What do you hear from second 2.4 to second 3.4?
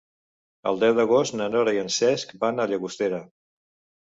van a Llagostera.